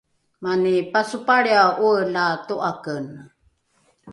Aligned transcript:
mani 0.43 0.75
pasopalriae 0.93 1.69
’oela 1.87 2.25
to’akene 2.47 3.19